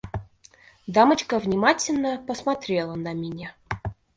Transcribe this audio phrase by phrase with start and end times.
[0.87, 3.53] Дамочка внимательно посмотрела на меня.